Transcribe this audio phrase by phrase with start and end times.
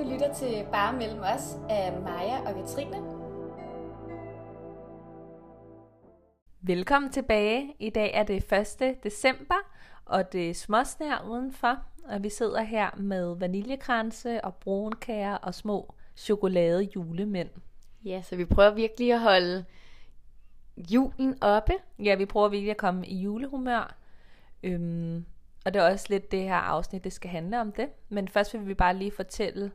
[0.00, 2.96] Du lytter til Bare Mellem Os af Maja og Katrine.
[6.60, 7.74] Velkommen tilbage.
[7.78, 8.52] I dag er det
[8.82, 9.04] 1.
[9.04, 9.54] december,
[10.04, 11.78] og det er småsnær udenfor.
[12.04, 17.50] Og vi sidder her med vaniljekranse og brunkager og små chokolade julemænd.
[18.04, 19.64] Ja, så vi prøver virkelig at holde
[20.76, 21.72] julen oppe.
[21.98, 23.96] Ja, vi prøver virkelig at komme i julehumør.
[24.62, 25.24] Øhm,
[25.64, 27.88] og det er også lidt det her afsnit, det skal handle om det.
[28.08, 29.70] Men først vil vi bare lige fortælle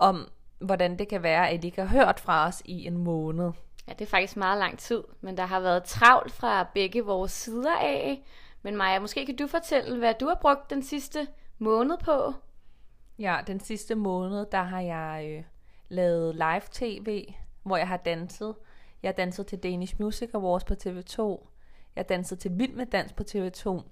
[0.00, 0.28] om,
[0.58, 3.52] hvordan det kan være, at I ikke har hørt fra os i en måned.
[3.88, 7.32] Ja, det er faktisk meget lang tid, men der har været travlt fra begge vores
[7.32, 8.22] sider af.
[8.62, 11.28] Men Maja, måske kan du fortælle, hvad du har brugt den sidste
[11.58, 12.34] måned på?
[13.18, 15.44] Ja, den sidste måned, der har jeg øh,
[15.88, 18.54] lavet live-tv, hvor jeg har danset.
[19.02, 21.22] Jeg har danset til Danish Music Awards på TV2.
[21.96, 23.82] Jeg har danset til Vild med Dans på TV2.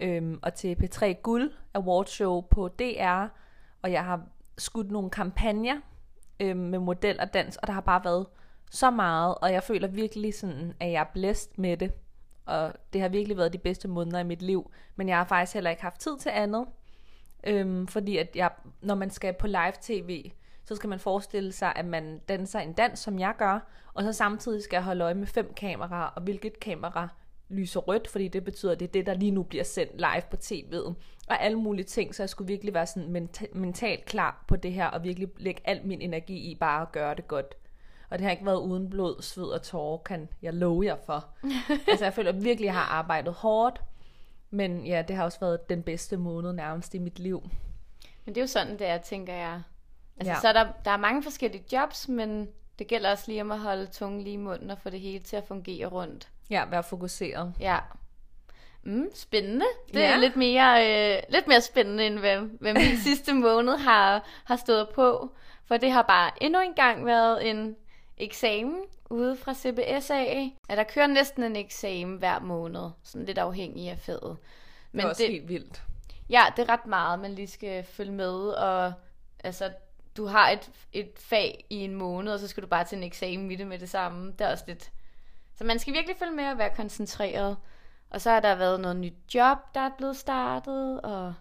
[0.00, 3.26] Øhm, og til P3 Guld Awardshow på DR.
[3.82, 4.26] Og jeg har
[4.58, 5.80] skudt nogle kampagner
[6.40, 8.26] øh, med model og dans, og der har bare været
[8.70, 11.92] så meget, og jeg føler virkelig sådan, at jeg er blæst med det.
[12.46, 14.70] Og det har virkelig været de bedste måneder i mit liv.
[14.96, 16.66] Men jeg har faktisk heller ikke haft tid til andet.
[17.46, 20.32] Øhm, fordi at jeg, når man skal på live tv,
[20.64, 24.12] så skal man forestille sig, at man danser en dans, som jeg gør, og så
[24.12, 27.08] samtidig skal jeg holde øje med fem kameraer, og hvilket kamera
[27.48, 30.22] lyser rødt, fordi det betyder, at det er det, der lige nu bliver sendt live
[30.30, 30.94] på tv'et,
[31.32, 34.72] og alle mulige ting, så jeg skulle virkelig være sådan menta- mentalt klar på det
[34.72, 37.54] her, og virkelig lægge al min energi i bare at gøre det godt.
[38.10, 41.24] Og det har ikke været uden blod, sved og tårer, kan jeg love jer for.
[41.90, 43.82] altså jeg føler at jeg virkelig har arbejdet hårdt,
[44.50, 47.42] men ja, det har også været den bedste måned nærmest i mit liv.
[48.24, 49.62] Men det er jo sådan, det er, tænker jeg.
[50.16, 50.34] Altså, Ja.
[50.34, 50.40] ja.
[50.40, 53.58] så er der, der er mange forskellige jobs, men det gælder også lige om at
[53.58, 56.28] holde tungen lige i munden og få det hele til at fungere rundt.
[56.50, 57.54] Ja, være fokuseret.
[57.60, 57.78] Ja.
[58.82, 59.64] Mm, spændende.
[59.94, 60.12] Det Ja.
[60.12, 64.56] er lidt mere, øh, lidt mere spændende, end hvad, hvad min sidste måned har, har
[64.56, 65.32] stået på.
[65.66, 67.76] For det har bare endnu en gang været en
[68.18, 70.22] eksamen ude fra CBSA.
[70.70, 74.36] Ja, der kører næsten en eksamen hver måned, sådan lidt afhængig af faget.
[74.92, 75.30] Men det er også det...
[75.32, 75.82] helt vildt.
[76.30, 78.92] Ja, det er ret meget, man lige skal følge med, og
[79.44, 79.70] altså,
[80.16, 83.04] du har et, et fag i en måned, og så skal du bare til en
[83.04, 84.32] eksamen i det med det samme.
[84.32, 84.90] Det er også lidt...
[85.58, 87.56] Så man skal virkelig følge med og være koncentreret.
[88.12, 91.34] Og så har der været noget nyt job, der er blevet startet, og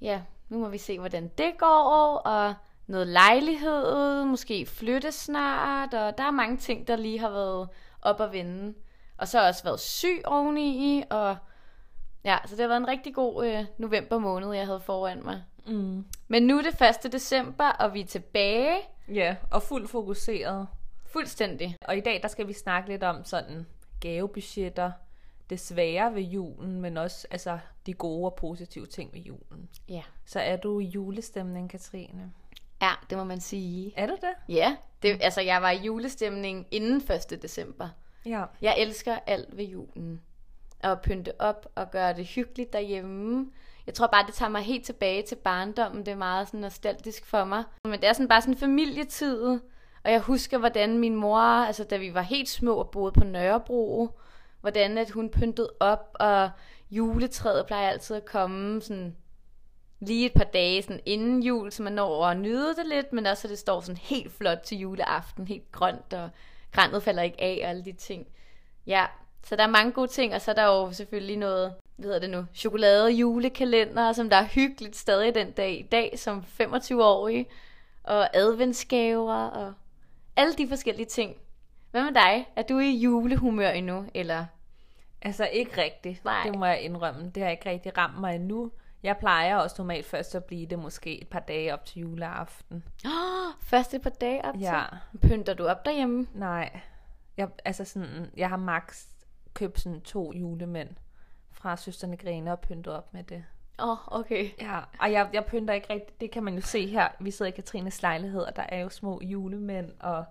[0.00, 2.54] ja, nu må vi se, hvordan det går, og
[2.86, 7.68] noget lejlighed, måske flytte snart, og der er mange ting, der lige har været
[8.02, 8.74] op at vende.
[9.18, 11.36] Og så har jeg også været syg oveni, og
[12.24, 15.42] ja, så det har været en rigtig god øh, november måned, jeg havde foran mig.
[15.66, 16.04] Mm.
[16.28, 17.12] Men nu er det 1.
[17.12, 18.76] december, og vi er tilbage
[19.08, 20.68] Ja, og fuldt fokuseret.
[21.06, 21.76] fuldstændig.
[21.84, 23.66] Og i dag, der skal vi snakke lidt om sådan
[24.00, 24.92] gavebudgetter,
[25.52, 29.68] det svære ved julen, men også altså, de gode og positive ting ved julen.
[29.88, 30.02] Ja.
[30.24, 32.32] Så er du i julestemning, Katrine?
[32.82, 33.92] Ja, det må man sige.
[33.96, 34.54] Er du det?
[34.54, 37.02] Ja, det, altså jeg var i julestemning inden
[37.32, 37.42] 1.
[37.42, 37.88] december.
[38.26, 38.44] Ja.
[38.62, 40.20] Jeg elsker alt ved julen.
[40.80, 43.50] At pynte op og gøre det hyggeligt derhjemme.
[43.86, 46.06] Jeg tror bare, det tager mig helt tilbage til barndommen.
[46.06, 47.64] Det er meget sådan nostalgisk for mig.
[47.84, 49.60] Men det er sådan bare sådan familietid.
[50.04, 53.24] Og jeg husker, hvordan min mor, altså da vi var helt små og boede på
[53.24, 54.08] Nørrebro,
[54.62, 56.50] hvordan at hun pyntede op, og
[56.90, 59.16] juletræet plejer altid at komme sådan
[60.00, 63.26] lige et par dage sådan inden jul, så man når at nyde det lidt, men
[63.26, 66.30] også at det står sådan helt flot til juleaften, helt grønt, og
[66.72, 68.26] grænet falder ikke af, og alle de ting.
[68.86, 69.06] Ja,
[69.44, 72.20] så der er mange gode ting, og så er der jo selvfølgelig noget, hvad hedder
[72.20, 77.46] det nu, chokolade julekalender, som der er hyggeligt stadig den dag i dag, som 25-årig,
[78.02, 79.74] og adventsgaver, og
[80.36, 81.36] alle de forskellige ting.
[81.92, 82.48] Hvad med dig?
[82.56, 84.46] Er du i julehumør endnu, eller?
[85.22, 86.24] Altså ikke rigtigt.
[86.24, 86.42] Nej.
[86.44, 87.30] Det må jeg indrømme.
[87.30, 88.70] Det har ikke rigtig ramt mig endnu.
[89.02, 92.84] Jeg plejer også normalt først at blive det måske et par dage op til juleaften.
[93.04, 94.62] Oh, første par dage op til.
[94.62, 94.82] Ja.
[95.22, 96.26] Pynter du op derhjemme?
[96.34, 96.80] Nej.
[97.36, 99.06] Jeg, altså sådan, jeg har max
[99.54, 100.88] købt sådan to julemænd
[101.50, 103.44] fra Søsterne Grene og pyntet op med det.
[103.78, 104.50] Åh, oh, okay.
[104.60, 106.20] Ja, og jeg, jeg pynter ikke rigtigt.
[106.20, 107.08] Det kan man jo se her.
[107.20, 110.24] Vi sidder i Katrines lejlighed, og der er jo små julemænd og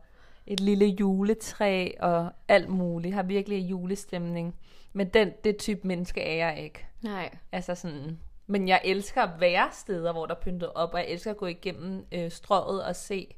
[0.47, 3.15] et lille juletræ og alt muligt.
[3.15, 4.55] Har virkelig julestemning.
[4.93, 6.85] Men den, det type menneske er jeg ikke.
[7.01, 7.37] Nej.
[7.51, 8.19] Altså sådan...
[8.47, 11.37] Men jeg elsker at være steder, hvor der er pyntet op, og jeg elsker at
[11.37, 13.35] gå igennem øh, strøget og se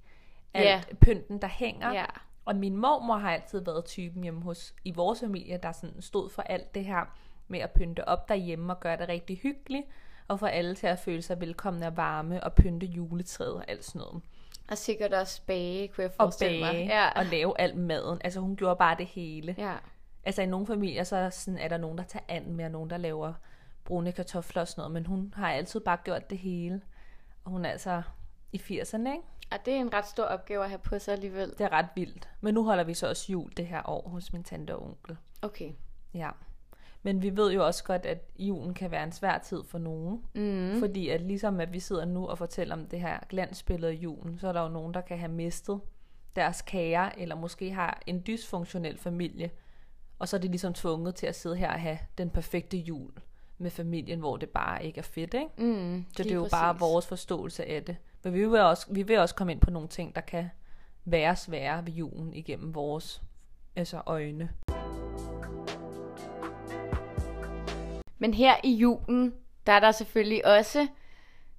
[0.53, 0.81] alt Ja.
[1.01, 1.93] pynten, der hænger.
[1.93, 2.05] Ja.
[2.45, 6.29] Og min mormor har altid været typen hjemme hos, i vores familie, der sådan stod
[6.29, 7.17] for alt det her
[7.47, 9.85] med at pynte op derhjemme og gøre det rigtig hyggeligt,
[10.27, 13.85] og få alle til at føle sig velkomne og varme, og pynte juletræet og alt
[13.85, 14.23] sådan noget.
[14.69, 16.87] Og sikkert også bage, kunne jeg Og forestille bage, mig.
[16.87, 17.09] Ja.
[17.09, 18.21] og lave alt maden.
[18.23, 19.55] Altså hun gjorde bare det hele.
[19.57, 19.73] ja.
[20.25, 22.89] Altså i nogle familier, så sådan, er der nogen, der tager and med, og nogen,
[22.89, 23.33] der laver
[23.85, 26.81] brune kartofler og sådan noget, men hun har altid bare gjort det hele.
[27.45, 28.01] Og hun er altså
[28.51, 29.23] i 80'erne, ikke?
[29.51, 31.49] Og det er en ret stor opgave at have på sig alligevel.
[31.49, 32.29] Det er ret vildt.
[32.41, 35.17] Men nu holder vi så også jul det her år hos min tante og onkel.
[35.41, 35.71] Okay.
[36.13, 36.29] Ja.
[37.03, 40.21] Men vi ved jo også godt, at julen kan være en svær tid for nogen.
[40.35, 40.79] Mm.
[40.79, 44.39] Fordi at ligesom at vi sidder nu og fortæller om det her glansbillede af julen,
[44.39, 45.79] så er der jo nogen, der kan have mistet
[46.35, 49.51] deres kære, eller måske har en dysfunktionel familie.
[50.19, 53.11] Og så er de ligesom tvunget til at sidde her og have den perfekte jul
[53.57, 55.49] med familien, hvor det bare ikke er fedt, ikke?
[55.57, 57.95] Mm, Så det er jo bare vores forståelse af det.
[58.23, 60.49] Men vi vil, også, vi vil også komme ind på nogle ting, der kan
[61.05, 63.21] være svære ved julen igennem vores
[63.75, 64.49] altså øjne.
[68.23, 69.33] Men her i julen,
[69.65, 70.87] der er der selvfølgelig også,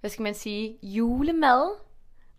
[0.01, 1.71] hvad skal man sige, julemad.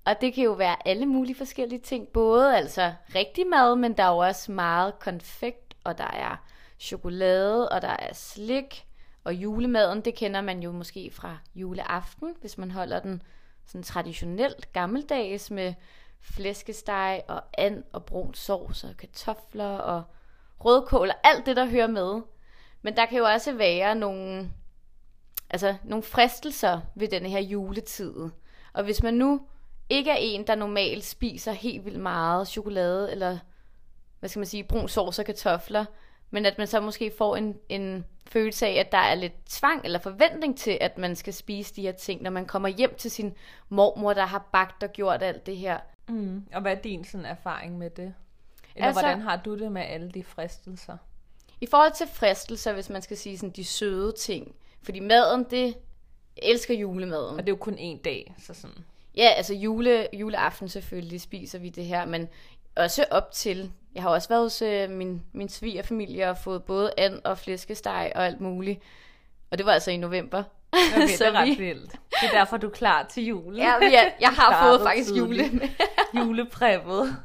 [0.06, 2.08] Og det kan jo være alle mulige forskellige ting.
[2.08, 6.46] Både altså rigtig mad, men der er jo også meget konfekt, og der er
[6.80, 8.86] chokolade, og der er slik.
[9.24, 13.22] Og julemaden, det kender man jo måske fra juleaften, hvis man holder den
[13.66, 15.74] sådan traditionelt gammeldags med
[16.22, 20.04] flæskesteg og and og brun sovs og kartofler og
[20.60, 22.22] rødkål og alt det, der hører med.
[22.86, 24.52] Men der kan jo også være nogle,
[25.50, 28.30] altså, nogle fristelser ved denne her juletid.
[28.74, 29.42] Og hvis man nu
[29.90, 33.38] ikke er en, der normalt spiser helt vildt meget chokolade, eller
[34.20, 35.86] hvad skal man sige, brun sovs og kartofler,
[36.30, 39.86] men at man så måske får en, en følelse af, at der er lidt tvang
[39.86, 43.12] eller forventning til, at man skal spise de her ting, når man kommer hjem til
[43.12, 43.34] sin
[43.70, 45.80] mormor, der har bagt og gjort alt det her.
[46.10, 46.48] Mm.
[46.54, 48.14] Og hvad er din sådan erfaring med det?
[48.76, 50.98] Eller Altså- hvordan har du det med alle de fristelser?
[51.62, 55.66] I forhold til fristelser, hvis man skal sige sådan de søde ting, fordi maden, det
[56.38, 57.32] jeg elsker julemaden.
[57.36, 58.76] Og det er jo kun en dag, så sådan.
[59.18, 62.28] Ja, altså jule, juleaften selvfølgelig spiser vi det her, men
[62.76, 63.72] også op til.
[63.96, 68.12] Jeg har også været hos øh, min, min svigerfamilie og fået både and og flæskesteg
[68.16, 68.80] og alt muligt.
[69.52, 70.44] Og det var altså i november.
[70.72, 71.92] Okay, Så det er ret vi- vildt.
[71.92, 73.56] Det er derfor, du er klar til julen.
[73.60, 75.54] Ja, ja, jeg har fået faktisk tidligt.
[75.54, 75.70] jule.
[76.26, 77.16] Julepræppet.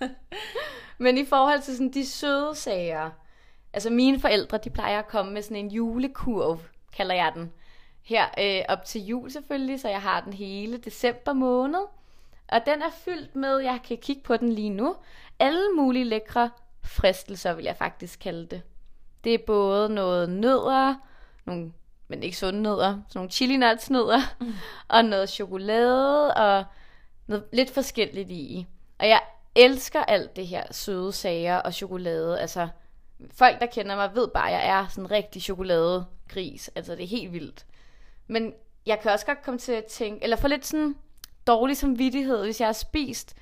[0.98, 3.10] Men i forhold til sådan de søde sager,
[3.76, 6.60] altså mine forældre, de plejer at komme med sådan en julekurv,
[6.96, 7.52] kalder jeg den.
[8.02, 11.80] Her øh, op til jul selvfølgelig, så jeg har den hele december måned.
[12.48, 14.96] Og den er fyldt med, jeg kan kigge på den lige nu,
[15.38, 16.50] alle mulige lækre
[16.84, 18.62] fristelser, vil jeg faktisk kalde det.
[19.24, 20.94] Det er både noget nødder,
[21.44, 21.72] nogle,
[22.08, 24.54] men ikke sunde nødder, sådan nogle chili nuts nødder, mm.
[24.88, 26.64] og noget chokolade, og
[27.26, 28.66] noget lidt forskelligt i.
[28.98, 29.20] Og jeg
[29.54, 32.40] elsker alt det her søde sager og chokolade.
[32.40, 32.68] Altså,
[33.32, 36.70] folk, der kender mig, ved bare, at jeg er sådan en rigtig chokoladegris.
[36.74, 37.66] Altså, det er helt vildt.
[38.26, 38.54] Men
[38.86, 40.96] jeg kan også godt komme til at tænke, eller få lidt sådan
[41.46, 43.36] dårlig samvittighed, hvis jeg har spist,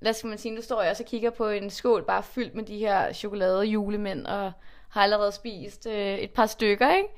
[0.00, 2.54] lad os man sige, nu står jeg også og kigger på en skål bare fyldt
[2.54, 4.52] med de her chokolade julemænd, og
[4.88, 7.08] har allerede spist øh, et par stykker, ikke?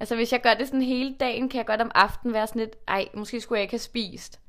[0.00, 2.60] Altså hvis jeg gør det sådan hele dagen, kan jeg godt om aftenen være sådan
[2.60, 4.40] lidt, ej, måske skulle jeg ikke have spist.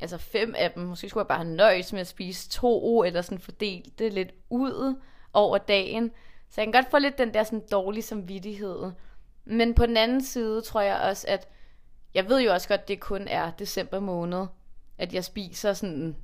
[0.00, 3.22] Altså fem af dem, måske skulle jeg bare have nøjes med at spise to, eller
[3.22, 4.94] sådan fordelt det lidt ud
[5.32, 6.10] over dagen.
[6.50, 8.92] Så jeg kan godt få lidt den der sådan dårlige samvittighed.
[9.44, 11.48] Men på den anden side tror jeg også, at
[12.14, 14.46] jeg ved jo også godt, at det kun er december måned,
[14.98, 16.16] at jeg spiser sådan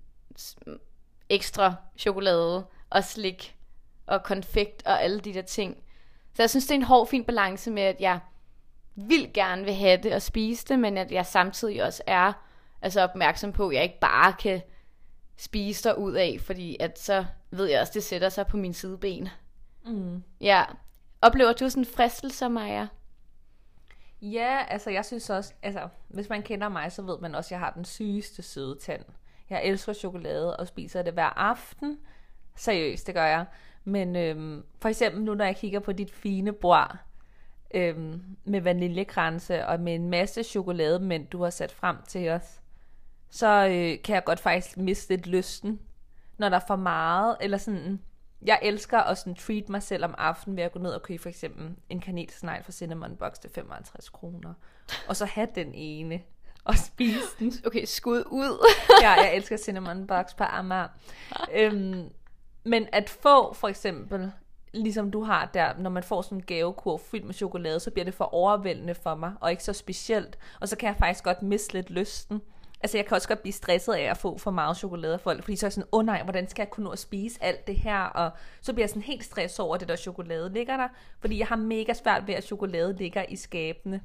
[1.29, 3.56] ekstra chokolade og slik
[4.06, 5.77] og konfekt og alle de der ting.
[6.35, 8.21] Så jeg synes, det er en hård, fin balance med, at jeg
[8.95, 12.33] vil gerne vil have det og spise det, men at jeg samtidig også er
[12.83, 14.63] altså opmærksom på, at jeg ikke bare kan
[15.36, 18.72] spise der ud af, fordi at så ved jeg også, det sætter sig på min
[18.72, 19.29] sideben.
[19.86, 20.22] Mm.
[20.41, 20.64] Ja.
[21.22, 22.86] Oplever du sådan fristelser, Maja?
[24.22, 27.50] Ja, altså jeg synes også, altså hvis man kender mig, så ved man også, at
[27.50, 29.05] jeg har den sygeste søde tand.
[29.50, 31.98] Jeg elsker chokolade og spiser det hver aften.
[32.56, 33.46] Seriøst, det gør jeg.
[33.84, 36.96] Men øhm, for eksempel nu, når jeg kigger på dit fine bord
[37.74, 42.60] øhm, med vaniljekranse og med en masse chokolade, men du har sat frem til os,
[43.34, 45.81] så øh, kan jeg godt faktisk miste lidt lysten,
[46.38, 48.00] når der er for meget, eller sådan,
[48.43, 51.22] jeg elsker at sådan treat mig selv om aftenen ved at gå ned og købe
[51.22, 54.55] for eksempel en kanelsnegl fra Cinnamon Box til 55 kroner,
[55.08, 56.20] og så have den ene,
[56.64, 57.53] og spise den.
[57.67, 58.67] Okay, skud ud.
[59.03, 60.88] ja, jeg elsker Cinnamon Box på Amager.
[61.55, 62.08] Øhm,
[62.64, 64.32] men at få for eksempel,
[64.74, 68.05] ligesom du har der, når man får sådan en gavekurv fyldt med chokolade, så bliver
[68.05, 70.38] det for overvældende for mig, og ikke så specielt.
[70.60, 72.43] Og så kan jeg faktisk godt miste lidt lysten.
[72.84, 75.43] Altså jeg kan også godt blive stresset af at få for meget chokolade af folk,
[75.43, 77.43] fordi så er jeg sådan, åh oh, nej, hvordan skal jeg kunne nå at spise
[77.43, 78.00] alt det her?
[78.00, 80.88] Og så bliver jeg sådan helt stresset over, at det der chokolade ligger der,
[81.20, 84.00] fordi jeg har mega svært ved, at chokolade ligger i skabene.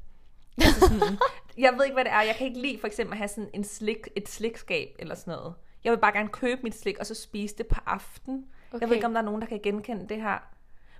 [0.57, 1.17] Altså sådan,
[1.57, 2.21] jeg ved ikke, hvad det er.
[2.21, 5.33] Jeg kan ikke lide for eksempel at have sådan en slik, et slikskab eller sådan
[5.33, 5.53] noget.
[5.83, 8.45] Jeg vil bare gerne købe mit slik, og så spise det på aften.
[8.71, 8.81] Okay.
[8.81, 10.38] Jeg ved ikke, om der er nogen, der kan genkende det her.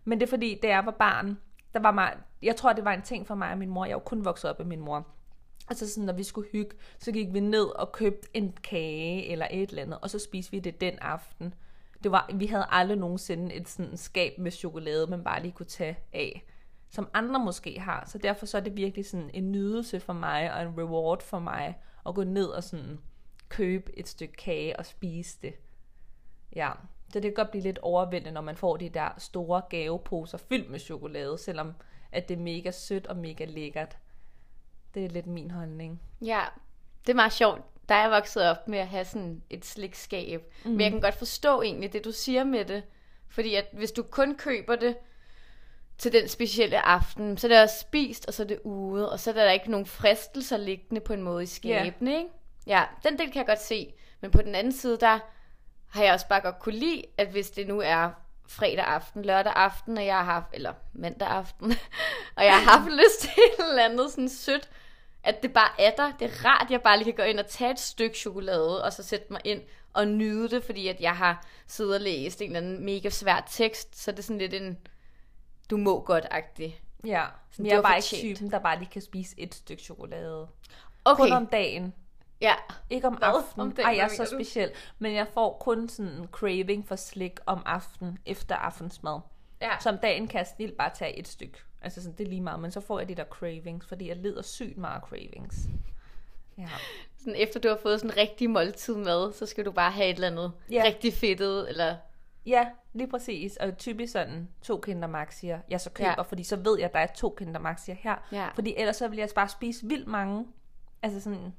[0.03, 1.38] Men det er fordi, da jeg var barn,
[1.74, 3.86] der var mig, jeg tror, det var en ting for mig og min mor.
[3.86, 5.07] Jeg jo kun vokset op med min mor.
[5.72, 9.48] Så sådan, når vi skulle hygge, så gik vi ned og købte en kage eller
[9.51, 11.54] et eller andet, og så spiste vi det den aften.
[12.04, 15.66] Det var, vi havde aldrig nogensinde et sådan skab med chokolade, man bare lige kunne
[15.66, 16.44] tage af,
[16.89, 18.06] som andre måske har.
[18.08, 21.39] Så derfor så er det virkelig sådan en nydelse for mig, og en reward for
[21.39, 23.00] mig, at gå ned og sådan
[23.50, 25.54] købe et stykke kage og spise det.
[26.56, 26.72] Ja,
[27.10, 30.70] så det kan godt blive lidt overvældende, når man får de der store gaveposer fyldt
[30.70, 31.74] med chokolade, selvom
[32.12, 33.98] at det er mega sødt og mega lækkert.
[34.93, 36.01] Det er lidt min holdning.
[36.22, 36.43] Ja,
[37.01, 37.62] det er meget sjovt.
[37.89, 40.53] Der er jeg vokset op med at have sådan et slikskab.
[40.65, 40.72] Mm.
[40.72, 42.84] Men jeg kan godt forstå egentlig det, du siger med det.
[43.27, 44.98] Fordi at hvis du kun køber det
[45.98, 49.19] til den specielle aften, så er det også spist, og så er det ude, og
[49.19, 52.19] så er der ikke nogen fristelser liggende på en måde i skæben, yeah.
[52.19, 52.29] ikke?
[52.67, 53.93] Ja, den del kan jeg godt se.
[54.22, 55.19] Men på den anden side, der
[55.89, 58.10] har jeg også bare godt kunne lide, at hvis det nu er
[58.48, 61.72] fredag aften, lørdag aften, og jeg har haft, eller mandag aften,
[62.38, 64.69] og jeg har haft lyst til et eller andet sådan sødt,
[65.23, 66.11] at det bare er der.
[66.19, 68.83] Det er rart, at jeg bare lige kan gå ind og tage et stykke chokolade,
[68.83, 69.61] og så sætte mig ind
[69.93, 73.47] og nyde det, fordi at jeg har siddet og læst en eller anden mega svær
[73.51, 74.77] tekst, så det er sådan lidt en,
[75.69, 76.81] du må godt-agtig.
[77.05, 78.07] Ja, Sådan, jeg er bare ikke
[78.38, 80.47] typen, der bare lige kan spise et stykke chokolade.
[81.05, 81.93] Okay, Kun om dagen.
[82.41, 82.53] ja.
[82.89, 83.27] Ikke om Hvad?
[83.27, 83.67] aftenen.
[83.67, 84.29] Om dagen, Ej, jeg er så du?
[84.43, 84.71] speciel.
[84.99, 89.19] Men jeg får kun sådan en craving for slik om aftenen efter aftensmad.
[89.61, 89.71] ja.
[89.79, 91.57] Så om dagen kan jeg snilt bare tage et stykke.
[91.81, 92.59] Altså sådan, det er lige meget.
[92.59, 95.55] Men så får jeg de der cravings, fordi jeg lider sygt meget cravings.
[96.57, 96.67] Ja.
[97.17, 100.09] Sådan efter du har fået sådan en rigtig måltid mad, så skal du bare have
[100.09, 100.83] et eller andet Ja.
[100.86, 101.95] rigtig fedtet, eller...
[102.45, 103.57] Ja, lige præcis.
[103.57, 106.21] Og typisk sådan to Kinder Maxier, jeg så køber, Ja.
[106.21, 108.15] fordi så ved jeg, at der er to Kinder Maxier her.
[108.31, 108.48] Ja.
[108.55, 110.45] Fordi ellers så vil jeg bare spise vildt mange.
[111.01, 111.53] Altså sådan,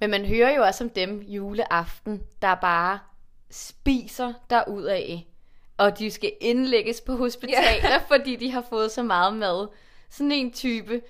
[0.00, 2.98] Men man hører jo også om dem juleaften, der bare
[3.50, 5.20] spiser derudaf.
[5.76, 8.02] Og de skal indlægges på hospitaler, yeah.
[8.12, 9.68] fordi de har fået så meget mad.
[10.10, 11.02] Sådan en type,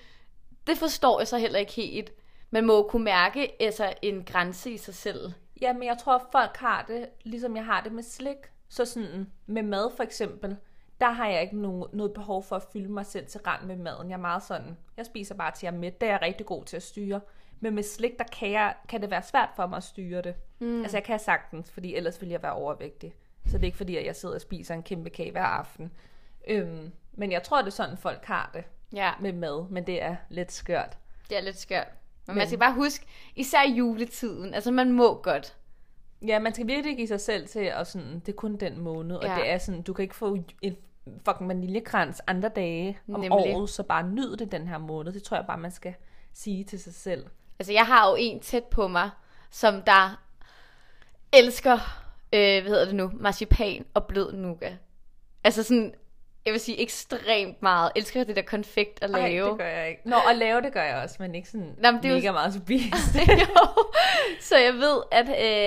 [0.67, 2.13] det forstår jeg så heller ikke helt.
[2.51, 5.33] Man må kunne mærke altså, en grænse i sig selv.
[5.61, 8.37] Ja, men jeg tror, at folk har det, ligesom jeg har det med slik.
[8.69, 10.57] Så sådan, med mad for eksempel,
[10.99, 13.75] der har jeg ikke nogen, noget behov for at fylde mig selv til rand med
[13.75, 14.09] maden.
[14.09, 16.01] Jeg er meget sådan, jeg spiser bare til jeg er mæt.
[16.01, 17.21] Det er jeg rigtig god til at styre.
[17.59, 20.35] Men med slik, der kan, jeg, kan det være svært for mig at styre det.
[20.59, 20.81] Mm.
[20.81, 23.13] Altså jeg kan sagtens, fordi ellers vil jeg være overvægtig.
[23.45, 25.91] Så det er ikke fordi, at jeg sidder og spiser en kæmpe kage hver aften.
[26.47, 29.69] Øhm, men jeg tror, det er sådan, folk har det Ja, med mad.
[29.69, 30.97] Men det er lidt skørt.
[31.29, 31.87] det er lidt skørt.
[32.27, 35.55] Men, Men man skal bare huske, især i juletiden, altså man må godt.
[36.27, 39.15] Ja, man skal virkelig give sig selv til, at sådan, det er kun den måned,
[39.15, 39.35] og Ja.
[39.35, 40.77] det er sådan, du kan ikke få en
[41.25, 43.31] fucking vaniljekrans andre dage om Nemlig.
[43.31, 45.13] året, så bare nyd det den her måned.
[45.13, 45.93] Det tror jeg bare, man skal
[46.33, 47.25] sige til sig selv.
[47.59, 49.09] Altså, jeg har jo en tæt på mig,
[49.51, 50.19] som der
[51.33, 52.02] elsker,
[52.33, 54.77] øh, hvad hedder det nu, marcipan og blød nougat.
[55.43, 55.93] Altså sådan,
[56.45, 57.91] jeg vil sige ekstremt meget.
[57.95, 59.49] Elsker det der konfekt at Ej, lave.
[59.49, 60.01] det gør jeg ikke.
[60.09, 62.15] Nå, at lave det gør jeg også, men ikke sådan Nå, men det er jo-
[62.19, 62.93] mega meget spise.
[63.39, 63.57] jo.
[64.41, 65.25] Så jeg ved, at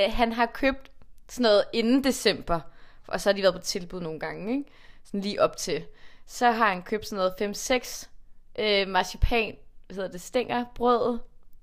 [0.09, 0.91] øh, han har købt
[1.29, 2.61] sådan noget inden december.
[3.09, 4.71] Og så har de været på tilbud nogle gange, ikke?
[5.05, 5.85] Sådan lige op til.
[6.27, 8.09] Så har han købt sådan noget 5-6
[8.59, 9.57] øh, marcipan,
[9.87, 11.19] hvad hedder det, stænger, brød.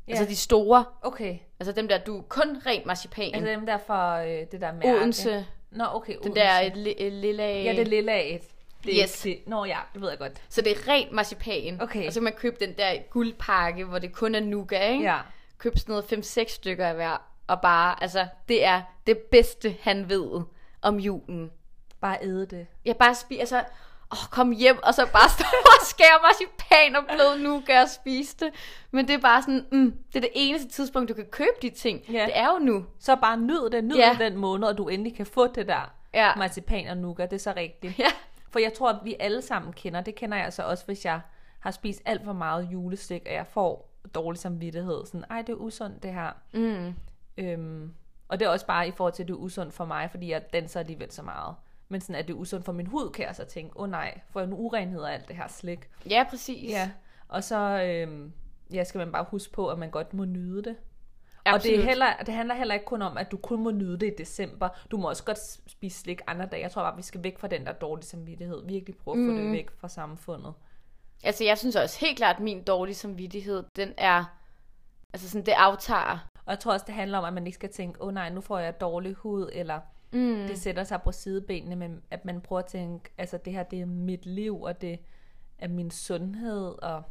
[0.07, 0.11] Ja.
[0.11, 0.85] Altså de store.
[1.01, 3.31] Okay, Altså dem der, du kun rent marcipan.
[3.35, 4.95] altså dem der for øh, det der mærke.
[4.99, 5.45] Odense.
[5.71, 6.39] Nå, okay, Den Odense.
[6.41, 7.43] der et, li- et lille...
[7.43, 8.47] Ja, det er lille af et.
[8.83, 9.25] Det er Yes.
[9.25, 9.43] ikke.
[9.47, 10.41] Nå ja, det ved jeg godt.
[10.49, 11.81] Så det er rent marcipan.
[11.81, 12.07] Okay.
[12.07, 15.03] Og så kan man købe den der guldpakke, hvor det kun er nougat, ikke?
[15.03, 15.17] Ja.
[15.57, 17.21] Køb sådan noget 5-6 stykker af hver.
[17.47, 20.41] Og bare, altså, det er det bedste, han ved
[20.81, 21.51] om julen.
[22.01, 22.67] Bare æde det.
[22.85, 23.63] Jeg bare spise, altså,
[24.13, 28.37] åh, kom hjem, og så bare stå og skære marcipan og blød nougat og spise
[28.39, 28.49] det.
[28.91, 31.69] Men det er bare sådan, mm, det er det eneste tidspunkt, du kan købe de
[31.69, 32.01] ting.
[32.11, 32.25] Ja.
[32.25, 32.85] Det er jo nu.
[32.99, 34.17] Så bare nyd det, nyd ja.
[34.19, 36.35] den måned, og du endelig kan få det der Ja.
[36.35, 37.31] marcipan og nougat.
[37.31, 37.99] Det er så rigtigt.
[37.99, 38.11] Ja.
[38.51, 41.19] For jeg tror, at vi alle sammen kender, det kender jeg altså også, hvis jeg
[41.59, 45.05] har spist alt for meget julestik, og jeg får dårlig samvittighed.
[45.05, 46.29] Sådan, ej, det er usundt det her.
[46.53, 46.93] Mm.
[47.37, 47.93] Øhm,
[48.27, 50.31] og det er også bare i forhold til, at det er usundt for mig, fordi
[50.31, 51.55] jeg danser alligevel så meget.
[51.89, 53.89] Men sådan, at det er usundt for min hud, kan jeg så tænke, åh oh,
[53.89, 55.89] nej, får jeg nu urenhed af alt det her slik?
[56.09, 56.69] Ja, præcis.
[56.71, 56.91] Ja,
[57.27, 58.31] og så øhm,
[58.73, 60.75] ja, skal man bare huske på, at man godt må nyde det.
[61.45, 61.79] Og det, Absolut.
[61.79, 64.15] er heller, det handler heller ikke kun om, at du kun må nyde det i
[64.17, 64.69] december.
[64.91, 65.39] Du må også godt
[65.71, 66.61] spise slik andre dage.
[66.61, 68.65] Jeg tror bare, vi skal væk fra den der dårlige samvittighed.
[68.65, 69.37] Virkelig prøve at få Mm.
[69.43, 70.53] det væk fra samfundet.
[71.23, 74.23] Altså, jeg synes også helt klart, at min dårlige samvittighed, den er...
[75.13, 76.29] Altså sådan, det aftager.
[76.45, 78.29] Og jeg tror også, det handler om, at man ikke skal tænke, åh oh, nej,
[78.29, 79.79] nu får jeg dårlig hud, eller
[80.13, 80.47] Mm.
[80.47, 83.81] det sætter sig på sidebenene, men at man prøver at tænke, altså det her, det
[83.81, 84.99] er mit liv, og det
[85.59, 87.03] er min sundhed, og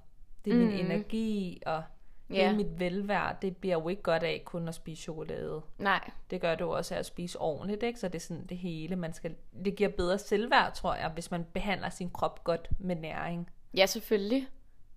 [0.44, 0.74] det er min Mm.
[0.74, 1.82] energi, og
[2.28, 2.48] det Ja.
[2.50, 3.36] er mit velvære.
[3.42, 5.62] Det bliver jo ikke godt af kun at spise chokolade.
[5.78, 6.10] Nej.
[6.30, 8.00] Det gør det jo også af at spise ordentligt, ikke?
[8.00, 9.34] Så det er sådan det hele, man skal...
[9.64, 13.50] Det giver bedre selvværd, tror jeg, hvis man behandler sin krop godt med næring.
[13.76, 14.48] Ja, selvfølgelig.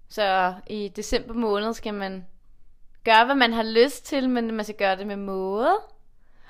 [0.09, 2.25] Så i december måned skal man
[3.03, 5.69] gøre, hvad man har lyst til, men man skal gøre det med måde.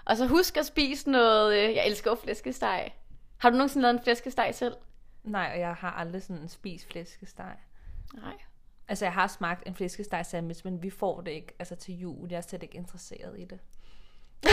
[0.06, 2.92] Og så husk at spise noget, øh, jeg elsker jo flæskesteg.
[3.38, 4.76] Har du nogensinde lavet en flæskesteg selv?
[5.24, 7.56] Nej, og jeg har aldrig sådan spist flæskesteg.
[8.14, 8.36] Nej.
[8.88, 12.30] Altså, jeg har smagt en flæskesteg sandwich, men vi får det ikke altså, til jul.
[12.30, 13.60] Jeg er slet ikke interesseret i det.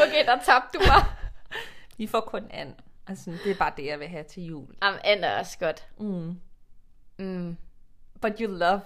[0.00, 1.04] Okay, der tabte du mig.
[1.96, 2.74] Vi får kun and.
[3.06, 4.74] Altså, det er bare det, jeg vil have til jul.
[4.82, 5.88] Jamen, and er også godt.
[5.98, 6.40] Mm.
[7.18, 7.56] Mm.
[8.20, 8.80] But you love,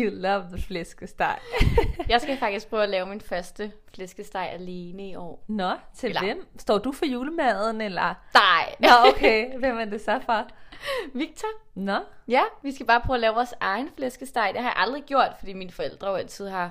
[0.00, 1.38] you love the flæskesteg.
[2.08, 5.44] Jeg skal faktisk prøve at lave min første flæskesteg alene i år.
[5.48, 6.46] Nå, til Eller- hvem?
[6.58, 8.14] Står du for julemaden, eller?
[8.34, 8.74] Nej.
[8.80, 9.58] Nå, okay.
[9.58, 10.46] Hvem er det så for?
[11.18, 11.48] Victor?
[11.74, 11.98] Nå,
[12.28, 14.50] Ja, vi skal bare prøve at lave vores egen flæskesteg.
[14.54, 16.70] Det har jeg aldrig gjort, fordi mine forældre jo altid har,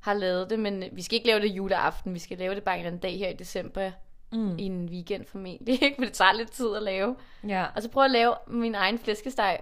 [0.00, 0.58] har lavet det.
[0.58, 2.14] Men vi skal ikke lave det juleaften.
[2.14, 3.90] Vi skal lave det bare en dag her i december.
[4.32, 4.58] Mm.
[4.58, 5.82] I en weekend formentlig.
[5.82, 5.96] Ikke?
[5.98, 7.16] For det tager lidt tid at lave.
[7.48, 7.66] ja.
[7.76, 9.58] Og så prøve at lave min egen flæskesteg.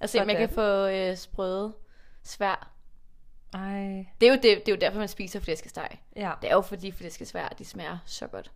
[0.00, 1.72] Og se, om jeg kan få øh, sprøde
[2.26, 2.70] svær.
[3.54, 5.88] Ej, Det er, jo det, det er jo derfor, man spiser flæskesteg.
[6.16, 6.32] ja.
[6.42, 8.52] Det er jo fordi flæskesvær, de smager så godt.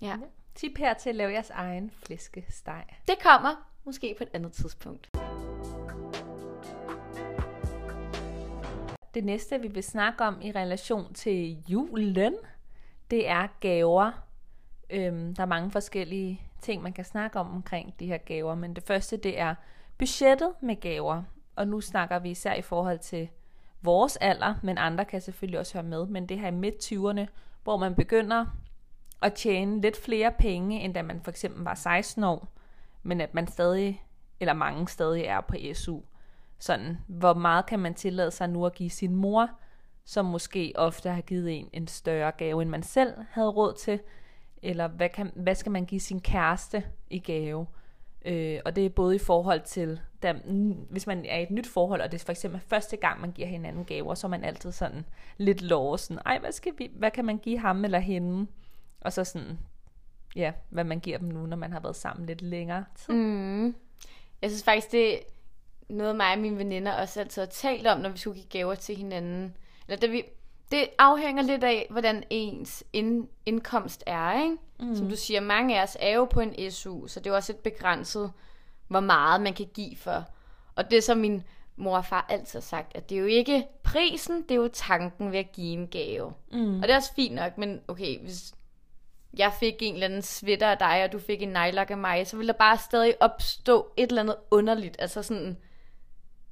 [0.00, 0.16] Ja.
[0.54, 2.84] Tip her til at lave jeres egen flæskesteg.
[3.08, 5.10] Det kommer måske på et andet tidspunkt.
[9.14, 12.34] Det næste, vi vil snakke om i relation til julen,
[13.10, 14.10] det er gaver.
[14.90, 18.76] Øhm, der er mange forskellige ting, man kan snakke om omkring de her gaver, men
[18.76, 19.54] det første, det er
[19.98, 21.22] budgettet med gaver.
[21.56, 23.28] Og nu snakker vi især i forhold til
[23.82, 27.26] vores alder, men andre kan selvfølgelig også høre med, men det her i midt-20'erne,
[27.62, 28.46] hvor man begynder
[29.22, 32.48] at tjene lidt flere penge, end da man for eksempel var 16 år,
[33.02, 34.04] men at man stadig,
[34.40, 36.00] eller mange stadig er på SU.
[36.58, 39.50] Sådan, hvor meget kan man tillade sig nu at give sin mor,
[40.04, 44.00] som måske ofte har givet en en større gave, end man selv havde råd til,
[44.62, 47.66] eller hvad, kan, hvad skal man give sin kæreste i gave?
[48.26, 50.32] Øh, og det er både i forhold til, da,
[50.90, 53.32] hvis man er i et nyt forhold, og det er for eksempel første gang, man
[53.32, 55.04] giver hinanden gaver, så er man altid sådan
[55.36, 56.18] lidt låsen.
[56.26, 58.46] Ej, hvad, skal vi, hvad kan man give ham eller hende?
[59.00, 59.58] Og så sådan,
[60.36, 63.14] ja, hvad man giver dem nu, når man har været sammen lidt længere tid.
[63.14, 63.74] Mm.
[64.42, 65.18] Jeg synes faktisk, det er
[65.88, 68.74] noget mig og mine veninder også altid har talt om, når vi skulle give gaver
[68.74, 69.56] til hinanden.
[69.88, 70.22] Eller da vi,
[70.72, 74.56] det afhænger lidt af, hvordan ens ind, indkomst er, ikke?
[74.80, 74.96] Mm.
[74.96, 77.36] Som du siger, mange af os er jo på en SU, så det er jo
[77.36, 78.32] også et begrænset,
[78.88, 80.24] hvor meget man kan give for.
[80.74, 81.42] Og det som min
[81.76, 84.68] mor og far altid har sagt, at det er jo ikke prisen, det er jo
[84.72, 86.32] tanken ved at give en gave.
[86.52, 86.76] Mm.
[86.76, 88.54] Og det er også fint nok, men okay, hvis
[89.38, 92.26] jeg fik en eller anden sweater af dig, og du fik en nejlak af mig,
[92.26, 94.96] så ville der bare stadig opstå et eller andet underligt.
[94.98, 95.56] Altså sådan,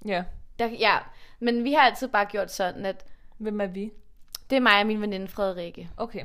[0.04, 0.24] Ja,
[0.58, 0.98] der, ja.
[1.40, 3.04] Men vi har altid bare gjort sådan, at
[3.38, 3.90] hvem er vi?
[4.50, 5.90] Det er mig og min veninde Frederikke.
[5.96, 6.24] Okay.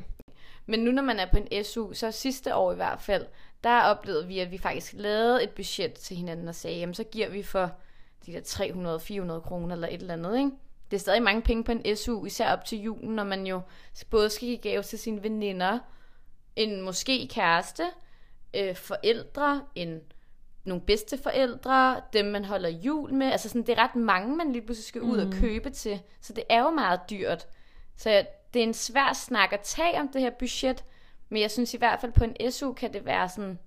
[0.66, 3.26] Men nu når man er på en SU, så sidste år i hvert fald,
[3.64, 7.04] der oplevede vi, at vi faktisk lavede et budget til hinanden og sagde, jamen så
[7.04, 7.70] giver vi for
[8.26, 8.40] de der
[9.38, 10.50] 300-400 kroner eller et eller andet, ikke?
[10.90, 13.60] Det er stadig mange penge på en SU, især op til julen, når man jo
[14.10, 15.78] både skal give gave til sine veninder,
[16.56, 17.82] en måske kæreste,
[18.56, 20.00] øh, forældre, en
[20.64, 23.26] nogle bedsteforældre, dem man holder jul med.
[23.26, 25.28] Altså sådan, det er ret mange, man lige pludselig skal ud mm.
[25.28, 26.00] og købe til.
[26.20, 27.48] Så det er jo meget dyrt.
[28.00, 30.84] Så det er en svær snak at tage om det her budget.
[31.28, 33.58] Men jeg synes i hvert fald på en SU kan det være sådan...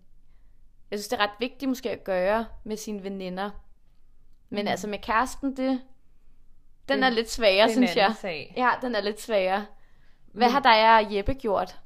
[0.91, 3.49] Jeg synes, det er ret vigtigt måske at gøre med sine veninder.
[4.49, 4.67] Men mm.
[4.67, 5.81] altså med kæresten, det...
[6.89, 8.13] Den Det- er lidt sværere, det er synes jeg.
[8.21, 8.53] sag.
[8.57, 9.65] Ja, den er lidt sværere.
[10.33, 11.79] Hvad har dig og Jeppe gjort?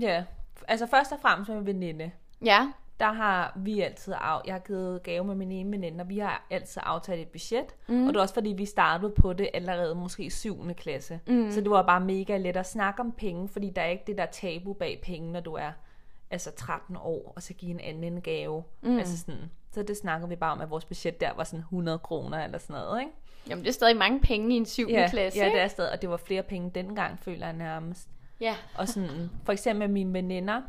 [0.00, 0.24] Ja,
[0.68, 2.10] altså først og fremmest med veninde.
[2.44, 2.72] Ja.
[3.02, 6.18] Der har vi altid, af, jeg har givet gave med min ene veninde, og vi
[6.18, 7.66] har altid aftalt et budget.
[7.88, 8.06] Mm.
[8.06, 10.74] Og det er også fordi, vi startede på det allerede måske i 7.
[10.74, 11.20] klasse.
[11.26, 11.50] Mm.
[11.50, 14.18] Så det var bare mega let at snakke om penge, fordi der er ikke det
[14.18, 15.70] der tabu bag penge, når du er
[16.30, 18.64] altså 13 år, og så give en anden en gave.
[18.82, 18.98] Mm.
[18.98, 21.98] Altså sådan, så det snakker vi bare om, at vores budget der var sådan 100
[21.98, 23.12] kroner eller sådan noget, ikke?
[23.48, 24.88] Jamen, det er stadig mange penge i en 7.
[24.88, 25.56] Ja, klasse, ja, ikke?
[25.56, 28.08] det er stadig, og det var flere penge dengang, føler jeg nærmest.
[28.40, 28.54] Ja.
[28.78, 30.62] Og sådan, for eksempel med mine veninder,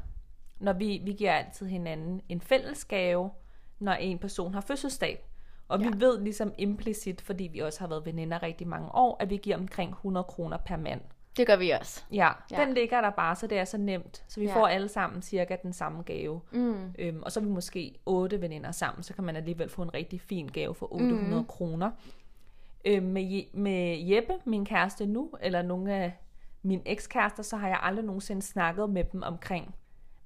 [0.60, 3.30] når vi, vi giver altid hinanden en fællesgave,
[3.80, 5.26] når en person har fødselsdag.
[5.68, 5.89] Og ja.
[5.89, 9.38] vi ved ligesom implicit, fordi vi også har været veninder rigtig mange år, at vi
[9.38, 11.02] giver omkring 100 kroner per mand.
[11.38, 12.04] Det gør vi også.
[12.12, 12.66] Ja, Ja.
[12.66, 14.24] den ligger der bare, så det er så nemt.
[14.28, 14.56] Så vi Ja.
[14.56, 16.42] får alle sammen cirka den samme gave.
[16.52, 16.94] Mm.
[17.00, 19.94] Øhm, og så er vi måske otte veninder sammen, så kan man alligevel få en
[19.94, 21.46] rigtig fin gave for 800 mm.
[21.48, 21.92] kroner.
[22.86, 26.13] Øhm, med, med Jeppe, min kæreste nu, eller nogle af
[26.62, 29.76] mine ekskærester, så har jeg aldrig nogensinde snakket med dem omkring,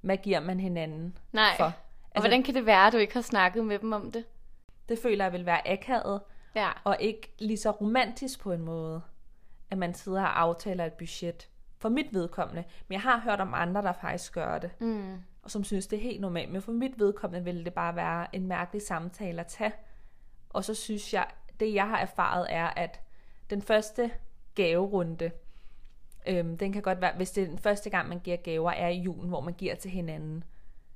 [0.01, 1.53] hvad giver man hinanden Nej.
[1.57, 1.63] for.
[1.65, 1.71] Og
[2.15, 4.25] Altså, hvordan kan det være, at du ikke har snakket med dem om det?
[4.89, 6.21] det føler jeg vil være akavet,
[6.55, 6.69] Ja.
[6.83, 9.01] og ikke lige så romantisk på en måde,
[9.71, 11.49] at man sidder og aftaler et budget.
[11.79, 12.63] For mit vedkommende.
[12.88, 14.71] Men jeg har hørt om andre, der faktisk gør det.
[14.81, 15.15] Mm.
[15.43, 16.51] og som synes, det er helt normalt.
[16.51, 19.71] Men for mit vedkommende ville det bare være en mærkelig samtale at tage.
[20.49, 21.25] Og så synes jeg,
[21.60, 22.99] det jeg har erfaret er, at
[23.49, 24.12] den første
[24.55, 25.31] gaverunde,
[26.28, 28.88] øhm, den kan godt være, hvis det er den første gang, man giver gaver, er
[28.88, 30.44] i julen, hvor man giver til hinanden,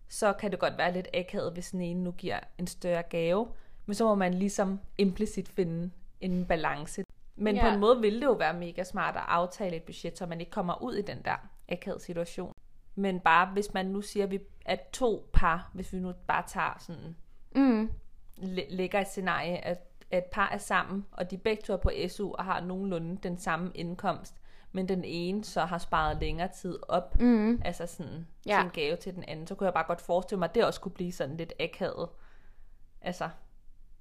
[0.10, 3.48] så kan det godt være lidt akavet, hvis den ene nu giver en større gave,
[3.86, 5.92] men så må man ligesom implicit finde
[6.22, 7.04] en balance.
[7.36, 7.62] Men ja.
[7.62, 10.40] på en måde ville det jo være mega smart at aftale et budget, så man
[10.40, 11.36] ikke kommer ud i den der
[11.70, 12.54] akavede situation.
[12.96, 16.44] Men bare hvis man nu siger, at vi er to par, hvis vi nu bare
[16.48, 17.16] tager sådan
[17.56, 17.90] Mm.
[18.38, 19.78] læ- lægger et scenarie, at,
[20.12, 23.18] at et par er sammen, og de begge to er på SU og har nogenlunde
[23.24, 24.36] den samme indkomst,
[24.72, 27.62] men den ene så har sparet længere tid op, Mm.
[27.66, 28.56] altså sådan Ja.
[28.58, 30.66] til en gave til den anden, så kunne jeg bare godt forestille mig, at det
[30.66, 32.10] også kunne blive sådan lidt akavet.
[33.02, 33.30] Altså,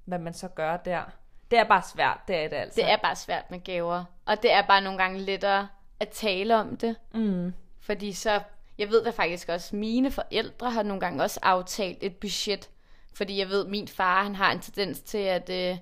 [0.04, 1.02] hvad man så gør der.
[1.50, 2.80] Det er bare svært, det er det altså.
[2.80, 4.04] Det er bare svært med gaver.
[4.26, 5.68] Og det er bare nogle gange lettere
[6.00, 6.96] at tale om det.
[7.14, 7.54] Mm.
[7.80, 8.40] Fordi så,
[8.78, 12.70] jeg ved da faktisk også, mine forældre har nogle gange også aftalt et budget.
[13.14, 15.76] Fordi jeg ved, min far, han har en tendens til at øh,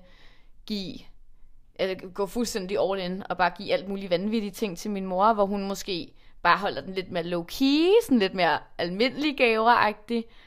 [0.65, 0.99] give,
[1.79, 5.33] at gå fuldstændig all in, og bare give alt muligt vanvittige ting til min mor,
[5.33, 6.13] hvor hun måske
[6.43, 9.93] bare holder den lidt mere low-key, sådan lidt mere almindelige gaver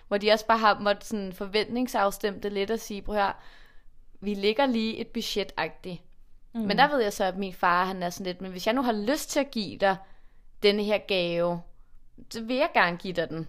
[0.08, 3.32] hvor de også bare har måttet sådan forventningsafstemme det lidt og sige, prøv her,
[4.20, 6.00] vi lægger lige et budget -agtigt.
[6.54, 6.60] Mm.
[6.60, 8.74] Men der ved jeg så, at min far, han er sådan lidt, men hvis jeg
[8.74, 9.96] nu har lyst til at give dig
[10.62, 11.60] denne her gave,
[12.30, 13.48] så vil jeg gerne give dig den.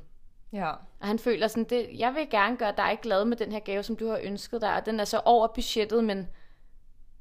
[0.53, 0.69] Ja.
[0.99, 3.83] Og han føler sådan, det, jeg vil gerne gøre dig glad med den her gave,
[3.83, 6.27] som du har ønsket dig, og den er så over budgettet, men,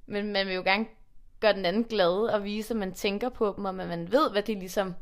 [0.06, 0.86] men man vil jo gerne
[1.40, 4.30] gøre den anden glad og vise, at man tænker på dem, og at man ved,
[4.30, 4.94] hvad de ligesom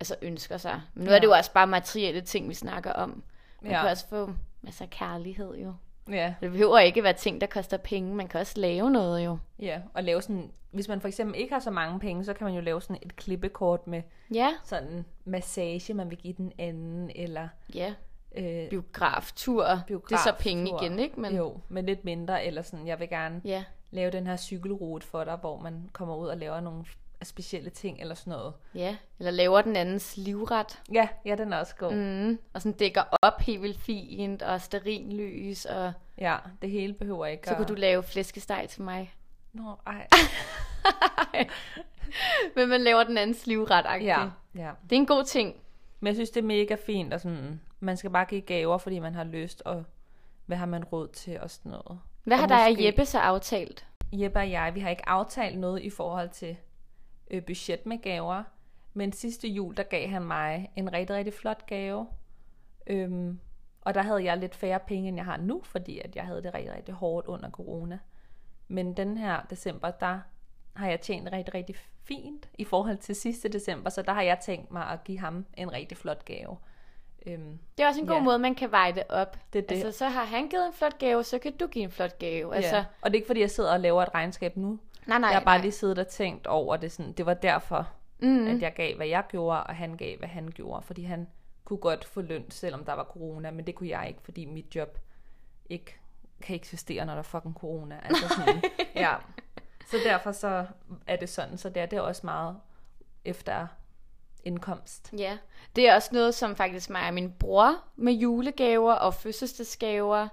[0.00, 0.80] altså ønsker sig.
[0.94, 1.16] Men nu ja.
[1.16, 3.22] er det jo også bare materielle ting, vi snakker om.
[3.62, 3.76] Man ja.
[3.76, 3.82] Ja.
[3.82, 5.74] kan også få masser af kærlighed jo.
[6.10, 8.14] Ja, Det behøver ikke være ting, der koster penge.
[8.14, 9.38] Man kan også lave noget jo.
[9.58, 9.80] ja.
[9.94, 12.54] Og lave sådan, hvis man for eksempel ikke har så mange penge, så kan man
[12.54, 14.02] jo lave sådan et klippekort med
[14.34, 17.94] Ja, sådan massage, man vil give den anden, eller ja.
[18.36, 19.64] Øh, Biograftur.
[19.88, 21.20] Det er så penge igen, ikke?
[21.20, 25.06] Men, Jo, men lidt mindre, eller sådan, jeg vil gerne Ja, lave den her cykelrute
[25.06, 26.84] for dig, hvor man kommer ud og laver nogle
[27.22, 28.52] specielle ting, eller sådan noget.
[28.74, 28.96] ja.
[29.18, 30.82] Eller laver den andens livret.
[30.92, 31.94] Ja, ja, den er også god.
[31.94, 32.38] Mm.
[32.54, 37.48] Og sådan dækker op helt vildt fint, og stearinlys, og Ja, det hele behøver ikke
[37.48, 39.14] så kunne du lave flæskesteg til mig.
[39.52, 40.08] Nå, ej.
[42.56, 44.04] Men man laver den andens livret -agtig.
[44.04, 44.20] Ja,
[44.54, 44.70] ja.
[44.90, 45.56] Det er en god ting.
[46.00, 48.98] Men jeg synes, det er mega fint, og sådan, man skal bare give gaver, fordi
[48.98, 49.84] man har lyst, og
[50.46, 52.00] hvad har man råd til, og sådan noget.
[52.24, 53.86] Hvad Og har der og måske- Jeppe så aftalt?
[54.12, 56.56] Jeppe og jeg, vi har ikke aftalt noget i forhold til
[57.30, 58.42] øh, budget med gaver,
[58.94, 62.06] men sidste jul, der gav han mig en rigtig, rigtig flot gave.
[62.86, 63.40] Øhm,
[63.80, 66.42] og der havde jeg lidt færre penge, end jeg har nu, fordi at jeg havde
[66.42, 67.98] det rigtig, rigtig hårdt under corona.
[68.68, 70.20] Men den her december, der
[70.76, 74.38] har jeg tjent rigtig, rigtig fint i forhold til sidste december, så der har jeg
[74.42, 76.56] tænkt mig at give ham en rigtig flot gave.
[77.26, 78.22] Øhm, Det er også en god Ja.
[78.22, 79.36] måde, man kan veje det op.
[79.52, 79.74] det det.
[79.84, 82.54] Altså, så har han givet en flot gave, så kan du give en flot gave.
[82.56, 82.84] Altså, ja.
[83.00, 84.78] Og det er ikke, fordi jeg sidder og laver et regnskab nu.
[85.06, 85.62] nej, nej, jeg har bare nej.
[85.62, 86.92] lige siddet og tænkt over det.
[86.92, 88.46] Sådan, det var derfor, mm.
[88.46, 90.82] at jeg gav, hvad jeg gjorde, og han gav, hvad han gjorde.
[90.82, 91.26] Fordi han
[91.64, 94.76] kunne godt få løn, selvom der var corona, men det kunne jeg ikke, fordi mit
[94.76, 94.98] job
[95.68, 95.96] ikke
[96.42, 98.00] kan eksistere, når der er fucking corona.
[98.04, 98.62] Altså sådan,
[98.94, 99.14] ja.
[99.90, 100.66] Så derfor så
[101.06, 102.56] er det sådan, så det er, det er også meget
[103.24, 103.66] efter
[104.44, 105.10] indkomst.
[105.18, 105.38] Ja,
[105.76, 110.28] det er også noget, som faktisk mig og min bror med julegaver og fødselsdagsgaver.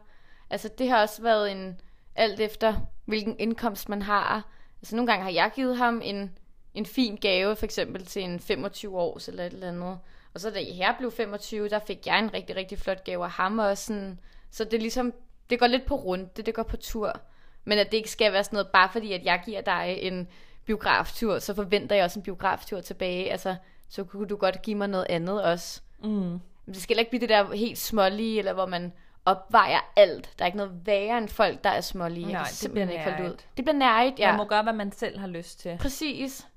[0.50, 1.82] Altså det har også været en,
[2.16, 4.48] alt efter hvilken indkomst man har.
[4.82, 6.38] Altså nogle gange har jeg givet ham en,
[6.74, 10.00] en fin gave, for eksempel til en 25 års eller et eller andet.
[10.34, 13.32] Og så da jeg blev 25, der fik jeg en rigtig, rigtig flot gave af
[13.32, 13.84] ham også.
[13.84, 14.20] Sådan.
[14.52, 15.14] Så det er ligesom,
[15.50, 17.22] det går lidt på rundt, det, det går på tur.
[17.66, 20.28] Men at det ikke skal være sådan noget, bare fordi at jeg giver dig en
[20.66, 23.32] biograftur, så forventer jeg også en biograftur tilbage.
[23.32, 23.56] Altså,
[23.90, 25.82] så kunne du godt give mig noget andet også.
[26.04, 26.10] Mm.
[26.10, 26.42] Men
[26.74, 28.94] det skal heller ikke blive det der helt smålige, eller hvor man
[29.26, 30.30] opvejer alt.
[30.40, 32.26] Der er ikke noget værre end folk, der er smålige.
[32.26, 33.38] Jeg Nej, kan det simpelthen bliver ikke holde det ud.
[33.58, 34.28] Det bliver nærigt, ja.
[34.28, 35.78] Man må gøre, hvad man selv har lyst til.
[35.80, 36.48] Præcis.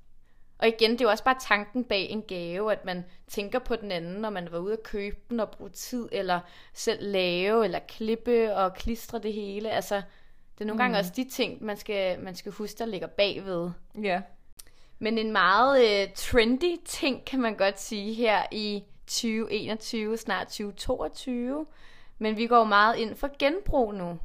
[0.59, 3.77] Og igen, det er jo også bare tanken bag en gave, at man tænker på
[3.77, 6.41] den anden, når man var ude at købe den og bruge tid, eller
[6.75, 9.71] selv lave, eller klippe og klistre det hele.
[9.71, 9.97] Altså,
[10.55, 10.79] det er nogle mm.
[10.79, 13.71] gange også de ting, man skal, man skal huske, der ligger bagved.
[14.03, 14.21] Ja.
[15.03, 21.67] Men en meget øh, trendy ting, kan man godt sige, her i 2021, snart 2022.
[22.19, 24.19] Men vi går meget ind for genbrug nu.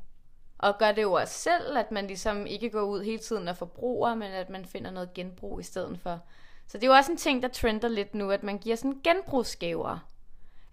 [0.57, 3.57] Og gør det jo også selv, at man ligesom ikke går ud hele tiden og
[3.57, 6.19] forbruger, men at man finder noget genbrug i stedet for.
[6.67, 8.99] Så det er jo også en ting, der trender lidt nu, at man giver sådan
[9.03, 10.09] genbrugsgaver.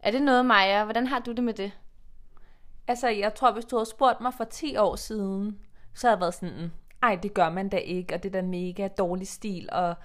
[0.00, 0.84] Er det noget, Maja?
[0.84, 1.72] Hvordan har du det med det?
[2.86, 5.58] Altså, jeg tror, hvis du havde spurgt mig for 10 år siden,
[5.94, 6.70] så havde jeg været sådan, mm,
[7.02, 9.96] ej, det gør man da ikke, og det er da mega dårlig stil at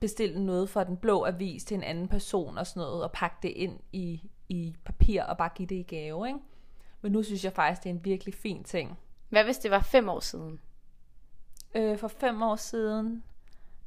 [0.00, 3.36] bestille noget fra den blå avis til en anden person og sådan noget, og pakke
[3.42, 6.38] det ind i, i papir og bare give det i gave, ikke?
[7.00, 8.98] Men nu synes jeg faktisk, det er en virkelig fin ting.
[9.28, 10.60] Hvad hvis det var fem år siden?
[11.74, 13.24] øh, for fem år siden,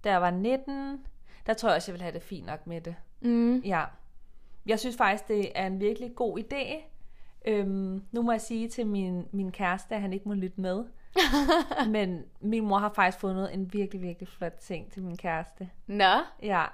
[0.04, 1.00] da jeg var 19,
[1.46, 2.96] der tror jeg også, jeg ville have det fint nok med det.
[3.22, 3.60] Mm.
[3.60, 3.84] Ja.
[4.66, 6.84] Jeg synes faktisk, det er en virkelig god idé.
[7.46, 10.86] Øhm, nu må jeg sige til min, min kæreste, at han ikke må lytte med.
[11.90, 15.70] Men min mor har faktisk fundet en virkelig, virkelig flot ting til min kæreste.
[15.88, 16.66] Nå, Ja.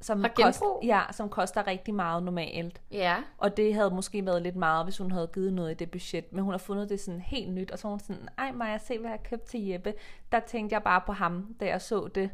[0.00, 2.80] Som, Fra kost, ja, som koster rigtig meget normalt.
[2.90, 3.16] ja.
[3.38, 6.32] Og det havde måske været lidt meget, hvis hun havde givet noget i det budget.
[6.32, 7.70] Men hun har fundet det sådan helt nyt.
[7.70, 9.94] Og så hun sådan, ej Maja, se hvad jeg har købt til Jeppe.
[10.32, 12.30] Der tænkte jeg bare på ham, da jeg så det.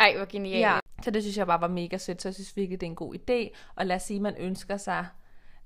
[0.00, 0.60] Ej, hvor genialt.
[0.60, 2.90] Ja, så det synes jeg bare var mega sødt, så jeg synes virkelig, det er
[2.90, 3.56] en god idé.
[3.74, 5.06] Og lad os sige, at man ønsker sig,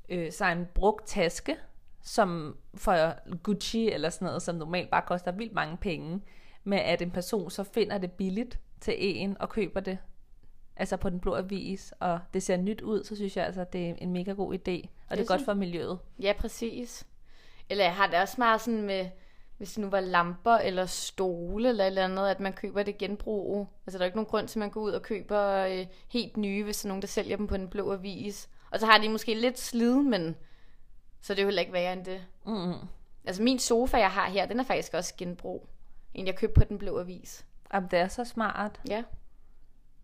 [0.09, 1.57] øh, sig en brugt taske,
[2.03, 6.21] som for Gucci eller sådan noget, som normalt bare koster vildt mange penge,
[6.65, 9.99] med at en person så finder det billigt til en og køber det,
[10.77, 13.89] altså på den blå avis, og det ser nyt ud, så synes jeg altså, det
[13.91, 15.99] er en mega god idé, og det, er synes- godt for miljøet.
[16.23, 17.07] Ja, præcis.
[17.71, 19.07] Eller jeg har det også meget sådan med,
[19.59, 22.99] hvis det nu var lamper eller stole eller et eller andet, at man køber det
[22.99, 23.69] genbrug.
[23.87, 26.37] Altså der er ikke nogen grund til, at man går ud og køber øh, helt
[26.37, 28.49] nye, hvis der er nogen, der sælger dem på den blå avis.
[28.71, 30.37] Og så har de måske lidt slid, men
[31.21, 32.27] så er det jo heller ikke værre end det.
[32.47, 32.89] Mm.
[33.25, 35.69] Altså min sofa, jeg har her, den er faktisk også genbrug.
[36.15, 37.47] En, jeg købte på den blå avis.
[37.75, 38.81] Jamen, det er så smart.
[38.89, 39.03] Ja.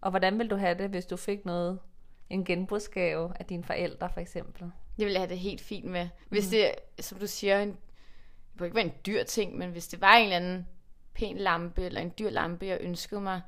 [0.00, 1.78] Og hvordan vil du have det, hvis du fik noget,
[2.30, 4.62] en genbrugsgave af dine forældre for eksempel?
[4.96, 6.08] Det ville jeg have det helt fint med.
[6.28, 6.50] Hvis mm.
[6.50, 10.00] det, som du siger, en, det kunne ikke være en dyr ting, men hvis det
[10.00, 10.66] var en eller anden
[11.14, 13.40] pæn lampe, eller en dyr lampe, jeg ønskede mig,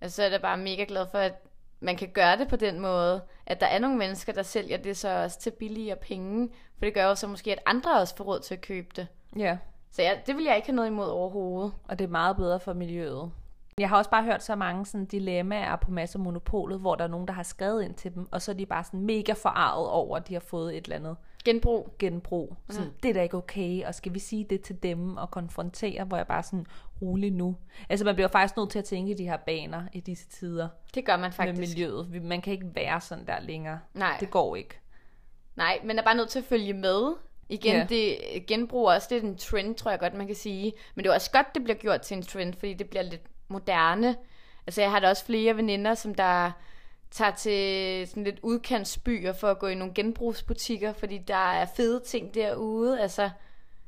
[0.00, 1.34] altså, så er jeg da bare mega glad for, at
[1.80, 4.96] man kan gøre det på den måde, at der er nogle mennesker, der sælger det
[4.96, 8.24] så også til billigere penge, for det gør jo så måske, at andre også får
[8.24, 9.06] råd til at købe det.
[9.36, 9.58] Ja.
[9.90, 11.72] Så ja, det vil jeg ikke have noget imod overhovedet.
[11.88, 13.30] og det er meget bedre for miljøet.
[13.78, 17.08] Jeg har også bare hørt så mange sådan dilemmaer på masse monopolet, hvor der er
[17.08, 19.88] nogen, der har skrevet ind til dem, og så er de bare sådan mega forarvet
[19.88, 21.94] over, at de har fået et eller andet Genbrug.
[21.98, 22.56] genbrug.
[22.70, 22.92] Sådan, Ja.
[23.02, 26.16] det er da ikke okay, og skal vi sige det til dem og konfrontere, hvor
[26.16, 26.66] jeg bare sådan,
[27.02, 27.56] rolig nu.
[27.88, 30.68] Altså man bliver faktisk nødt til at tænke i de her baner i disse tider
[30.94, 31.76] Det gør man med faktisk.
[31.76, 32.12] miljøet.
[32.12, 33.78] Vi- Man kan ikke være sådan der længere.
[33.94, 34.16] Nej.
[34.20, 34.78] Det går ikke.
[35.56, 37.14] Nej, men er bare nødt til at følge med.
[37.48, 37.86] Igen, Ja.
[37.88, 40.72] det genbrug er også lidt en trend, tror jeg godt, man kan sige.
[40.94, 43.22] Men det er også godt, det bliver gjort til en trend, fordi det bliver lidt
[43.48, 44.16] moderne.
[44.66, 46.50] Altså, jeg har da også flere veninder, som der
[47.10, 52.00] tager til sådan lidt udkantsbyer for at gå i nogle genbrugsbutikker, fordi der er fede
[52.06, 53.00] ting derude.
[53.00, 53.30] Altså,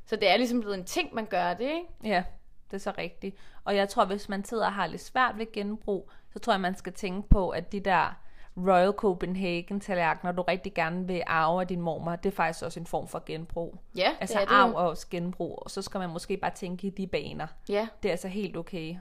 [0.05, 1.87] så det er ligesom blevet en ting, man gør det, ikke?
[2.03, 2.23] Ja,
[2.71, 3.35] det er så rigtigt.
[3.63, 6.61] Og jeg tror, hvis man sidder og har lidt svært ved genbrug, så tror jeg,
[6.61, 8.19] man skal tænke på, at de der
[8.57, 12.79] Royal Copenhagen tallerkener, du rigtig gerne vil arve af din mormor, det er faktisk også
[12.79, 13.77] en form for genbrug.
[13.95, 16.51] Ja, Altså det er det arv er også genbrug, og så skal man måske bare
[16.55, 17.47] tænke i de baner.
[17.69, 18.95] Ja, Det er altså helt okay.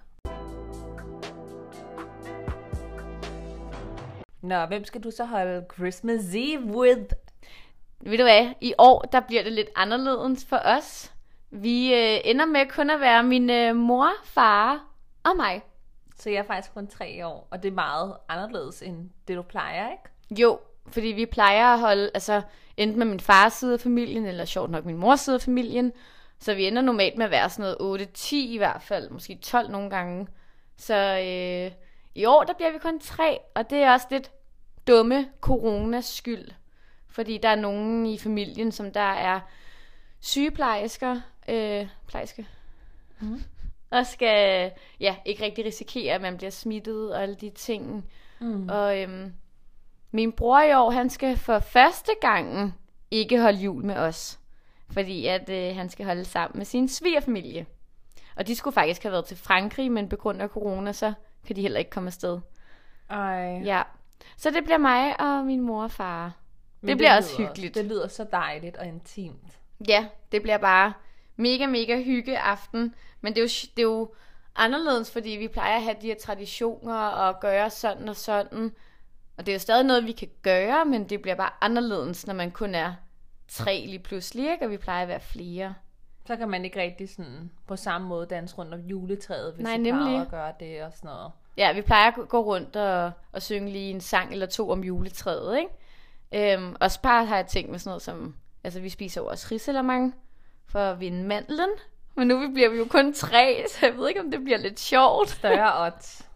[4.43, 7.13] Nå, hvem skal du så holde Christmas Eve with?
[8.01, 11.13] ved du hvad, i år, der bliver det lidt anderledes for os.
[11.51, 14.87] Vi øh, ender med kun at være min øh, mor, far
[15.25, 15.63] og mig.
[16.17, 19.43] Så jeg er faktisk kun tre år, og det er meget anderledes end det, du
[19.43, 20.43] plejer, ikke?
[20.43, 22.43] Jo, fordi vi plejer at holde, altså
[22.77, 25.93] enten med min fars side af familien, eller sjovt nok min mors side af familien.
[26.39, 29.71] Så vi ender normalt med at være sådan noget 8-10 i hvert fald, måske 12
[29.71, 30.27] nogle gange.
[30.77, 31.73] Så øh,
[32.15, 34.31] i år, der bliver vi kun tre, og det er også lidt
[34.87, 36.49] dumme coronas skyld.
[37.09, 39.41] Fordi der er nogen i familien, som der er
[40.21, 42.47] sygeplejersker, øh, plejerske,
[43.21, 43.43] Mhm.
[43.91, 44.71] og skal
[45.01, 48.11] ja, ikke rigtig risikere, at man bliver smittet og alle de ting.
[48.41, 48.69] Mm.
[48.69, 49.33] Og øhm,
[50.11, 52.75] min bror i år, han skal for første gangen
[53.11, 54.39] ikke holde jul med os.
[54.91, 57.67] Fordi at øh, han skal holde sammen med sin svigerfamilie.
[58.37, 61.13] Og de skulle faktisk have været til Frankrig, men på grund af corona, så
[61.47, 62.41] kan de heller ikke komme afsted.
[63.11, 63.61] Ej.
[63.65, 63.83] Ja.
[64.37, 66.33] Så det bliver mig og min mor og far.
[66.81, 67.75] Men det bliver også lyder- hyggeligt.
[67.75, 69.59] Det lyder så dejligt og intimt.
[69.89, 70.93] Ja, det bliver bare
[71.37, 72.95] mega, mega hygge aften.
[73.21, 74.15] Men det er, jo, det er jo
[74.57, 78.73] anderledes, fordi vi plejer at have de her traditioner og gøre sådan og sådan.
[79.37, 82.35] Og det er jo stadig noget, vi kan gøre, men det bliver bare anderledes, når
[82.35, 82.95] man kun er
[83.49, 84.65] tre lige pludselig, ikke?
[84.65, 85.75] Og vi plejer at være flere.
[86.27, 89.75] Så kan man ikke rigtig sådan på samme måde danse rundt om juletræet, hvis Nej,
[89.75, 90.21] I nemlig.
[90.21, 91.31] at gøre det og sådan noget.
[91.57, 94.85] Ja, vi plejer at gå rundt og, og synge lige en sang eller to om
[94.85, 96.55] juletræet, ikke?
[96.55, 98.35] Øhm, og bare har jeg tænkt med sådan noget som...
[98.65, 100.15] Altså, vi spiser jo også risalamang
[100.67, 101.69] for at vinde mandlen.
[102.15, 104.81] Men nu bliver vi jo kun tre, så jeg ved ikke, om det bliver lidt
[104.81, 105.31] sjovt.
[105.31, 106.29] Større odds.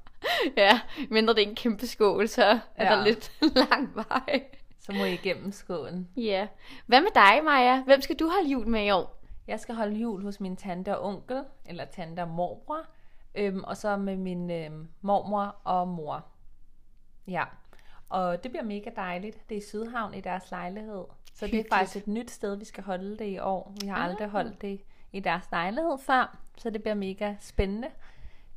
[0.56, 2.96] Ja, mindre det er en kæmpe skål, så er Ja.
[2.98, 3.32] der lidt
[3.70, 4.42] lang vej.
[4.80, 6.08] Så må I igennem skålen.
[6.16, 6.46] Ja.
[6.86, 7.82] Hvad med dig, Maja?
[7.82, 9.15] Hvem skal du holde jul med i år?
[9.48, 12.80] Jeg skal holde jul hos min tante og onkel, eller tante og morbror,
[13.34, 16.24] øhm, og så med min øhm, mormor og mor.
[17.28, 17.44] Ja,
[18.08, 19.48] og det bliver mega dejligt.
[19.48, 21.04] Det er i Sydhavn i deres lejlighed.
[21.34, 21.66] Så det Hyggeligt.
[21.72, 23.72] er faktisk et nyt sted, vi skal holde det i år.
[23.80, 24.04] Vi har Ah.
[24.04, 24.80] aldrig holdt det
[25.12, 27.88] i deres lejlighed før, så det bliver mega spændende.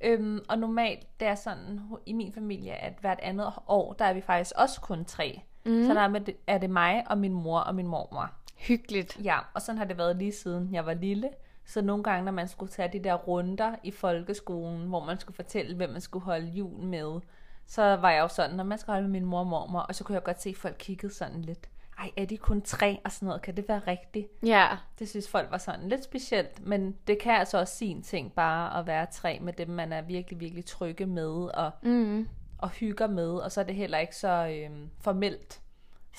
[0.02, 4.14] Øhm, og normalt, det er sådan i min familie, at hvert andet år, der er
[4.14, 5.42] vi faktisk også kun tre.
[5.66, 5.84] Mm.
[5.88, 8.30] Så der er, med, det- er det mig og min mor og min mormor.
[8.60, 9.18] Hyggeligt.
[9.24, 11.30] Ja, og sådan har det været lige siden jeg var lille.
[11.66, 15.36] Så nogle gange, når man skulle tage de der runder i folkeskolen, hvor man skulle
[15.36, 17.20] fortælle, hvem man skulle holde jul med,
[17.68, 19.96] så var jeg jo sådan, når man skal holde med min mor og mormor, og
[19.96, 21.70] så kunne jeg godt se, at folk kiggede sådan lidt.
[22.00, 23.42] Ej, er de kun tre og sådan noget?
[23.42, 24.28] Kan det være rigtigt?
[24.46, 24.68] Ja.
[25.00, 28.80] Det synes folk var sådan lidt specielt, men det kan altså også sin ting bare
[28.80, 32.28] at være tre med dem, man er virkelig, virkelig trygge med og, Mm.
[32.58, 35.62] og hygger med, og så er det heller ikke så øhm, formelt.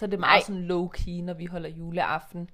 [0.01, 0.61] Så er det meget Nej.
[0.61, 2.51] sådan low-key, når vi holder juleaften.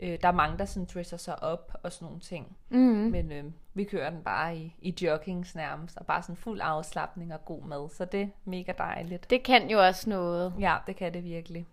[0.00, 2.56] Øh, der er mange, der sådan dresser sig op og sådan nogle ting.
[2.68, 2.78] Mm.
[2.78, 3.44] Men øh,
[3.74, 7.62] vi kører den bare i, i joggings nærmest, og bare sådan fuld afslappning og god
[7.62, 7.88] mad.
[7.90, 9.30] Så det er mega dejligt.
[9.30, 10.52] Det kan jo også noget.
[10.60, 11.66] Ja, det kan det virkelig.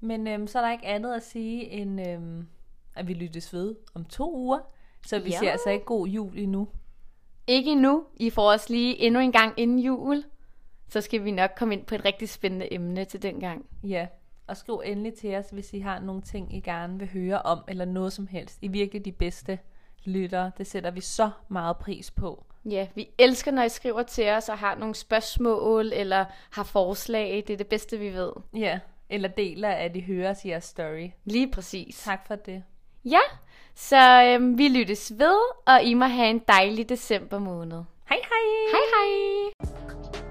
[0.00, 2.48] Men øhm, så er der ikke andet at sige, end øhm,
[2.94, 4.58] at vi lyttes ved om to uger.
[5.06, 5.38] Så vi Ja.
[5.38, 6.68] siger altså ikke god jul endnu.
[7.46, 8.04] Ikke endnu.
[8.16, 10.24] I får os lige endnu en gang inden jul.
[10.88, 13.66] Så skal vi nok komme ind på et rigtig spændende emne til den gang.
[13.84, 14.06] Ja,
[14.46, 17.58] og skriv endelig til os, hvis I har nogle ting, I gerne vil høre om,
[17.68, 18.58] eller noget som helst.
[18.62, 19.58] I er virkelig de bedste
[20.04, 20.52] lyttere.
[20.58, 22.44] Det sætter vi så meget pris på.
[22.64, 27.44] Ja, vi elsker, når I skriver til os og har nogle spørgsmål eller har forslag.
[27.46, 28.32] Det er det bedste, vi ved.
[28.54, 28.78] Ja,
[29.10, 31.10] eller deler, at I hører os i jeres story.
[31.24, 32.02] Lige præcis.
[32.04, 32.62] Tak for det.
[33.04, 33.20] Ja,
[33.74, 37.82] så øhm, vi lyttes ved, og I må have en dejlig december måned.
[38.08, 38.72] Hej hej!
[38.72, 40.21] Hej hej!